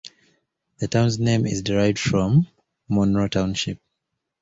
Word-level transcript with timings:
The 0.79 0.87
town's 0.87 1.19
name 1.19 1.45
is 1.45 1.61
derived 1.61 1.99
from 1.99 2.47
Monroe 2.89 3.27
Township. 3.27 3.77